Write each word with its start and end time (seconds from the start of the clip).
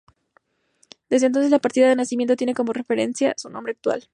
Desde 1.11 1.27
entonces, 1.27 1.51
la 1.51 1.59
partida 1.59 1.87
de 1.87 1.95
nacimiento 1.95 2.35
tiene 2.35 2.55
como 2.55 2.73
referencia 2.73 3.35
su 3.37 3.51
nombre 3.51 3.73
actual. 3.73 4.09